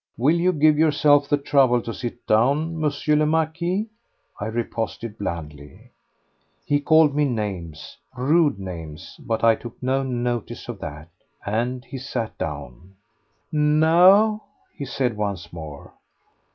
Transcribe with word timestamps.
"Will 0.17 0.35
you 0.39 0.51
give 0.51 0.79
yourself 0.79 1.29
the 1.29 1.37
trouble 1.37 1.79
to 1.83 1.93
sit 1.93 2.25
down, 2.25 2.83
M. 2.83 3.19
le 3.19 3.25
Marquis?" 3.27 3.85
I 4.39 4.47
riposted 4.47 5.19
blandly. 5.19 5.91
He 6.65 6.79
called 6.79 7.13
me 7.15 7.25
names—rude 7.25 8.57
names! 8.57 9.17
but 9.19 9.43
I 9.43 9.53
took 9.53 9.75
no 9.79 10.01
notice 10.01 10.67
of 10.67 10.79
that... 10.79 11.09
and 11.45 11.85
he 11.85 11.99
sat 11.99 12.35
down. 12.39 12.95
"Now!" 13.51 14.41
he 14.75 14.85
said 14.85 15.15
once 15.17 15.53
more. 15.53 15.93